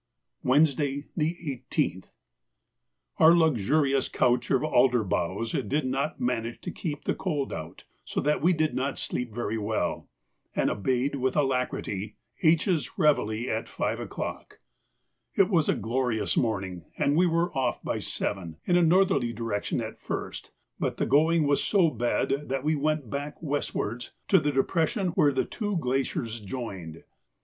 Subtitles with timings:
[0.41, 1.37] Wednesday, the
[1.69, 8.19] 18th.—Our luxurious couch of alder boughs did not manage to keep the cold out, so
[8.19, 10.09] that we did not sleep very well,
[10.55, 14.59] and obeyed with alacrity H.'s réveille at five o'clock.
[15.35, 19.81] It was a glorious morning and we were off by seven, in a northerly direction
[19.81, 20.49] at first,
[20.79, 25.31] but the going was so bad that we went back westwards to the depression where
[25.31, 27.03] the two glaciers joined.